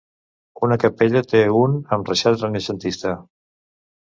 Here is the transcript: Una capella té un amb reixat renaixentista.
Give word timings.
Una 0.67 0.77
capella 0.83 1.21
té 1.33 1.41
un 1.59 1.75
amb 1.99 2.09
reixat 2.13 2.47
renaixentista. 2.47 3.15